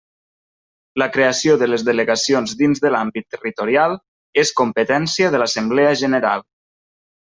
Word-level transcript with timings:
La 1.01 1.07
creació 1.17 1.57
de 1.63 1.67
les 1.69 1.83
delegacions 1.91 2.57
dins 2.63 2.83
de 2.87 2.93
l'àmbit 2.97 3.29
territorial 3.37 3.97
és 4.47 4.57
competència 4.65 5.35
de 5.37 5.45
l'Assemblea 5.45 5.97
General. 6.05 6.49